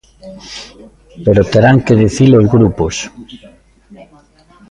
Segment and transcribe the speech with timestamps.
[1.25, 2.95] Pero terán que dicilo os grupos.